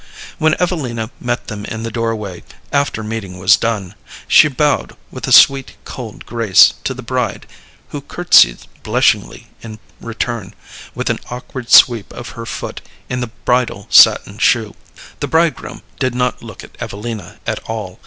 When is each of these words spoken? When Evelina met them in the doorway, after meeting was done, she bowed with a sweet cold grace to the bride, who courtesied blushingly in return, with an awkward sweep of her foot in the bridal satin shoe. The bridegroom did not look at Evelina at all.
When 0.39 0.55
Evelina 0.59 1.11
met 1.19 1.45
them 1.45 1.63
in 1.63 1.83
the 1.83 1.91
doorway, 1.91 2.41
after 2.71 3.03
meeting 3.03 3.37
was 3.37 3.55
done, 3.55 3.93
she 4.27 4.47
bowed 4.47 4.95
with 5.11 5.27
a 5.27 5.31
sweet 5.31 5.77
cold 5.85 6.25
grace 6.25 6.73
to 6.85 6.95
the 6.95 7.03
bride, 7.03 7.45
who 7.89 8.01
courtesied 8.01 8.65
blushingly 8.81 9.49
in 9.61 9.77
return, 9.99 10.55
with 10.95 11.11
an 11.11 11.19
awkward 11.29 11.69
sweep 11.69 12.11
of 12.13 12.29
her 12.29 12.47
foot 12.47 12.81
in 13.09 13.21
the 13.21 13.27
bridal 13.45 13.85
satin 13.91 14.39
shoe. 14.39 14.73
The 15.19 15.27
bridegroom 15.27 15.83
did 15.99 16.15
not 16.15 16.41
look 16.41 16.63
at 16.63 16.77
Evelina 16.81 17.37
at 17.45 17.59
all. 17.69 17.99